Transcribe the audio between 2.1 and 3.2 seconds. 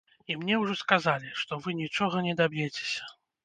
не даб'ецеся.